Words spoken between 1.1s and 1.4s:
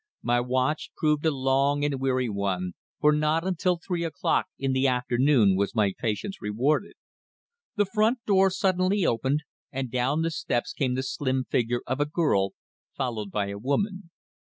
a